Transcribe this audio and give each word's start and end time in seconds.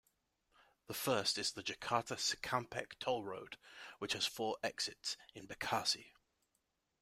The 0.87 0.95
first 0.95 1.37
is 1.37 1.51
the 1.51 1.61
Jakarta-Cikampek 1.61 2.97
Toll 2.97 3.23
Road, 3.23 3.59
which 3.99 4.13
has 4.13 4.25
four 4.25 4.57
exits 4.63 5.15
in 5.35 5.45
Bekasi. 5.47 6.07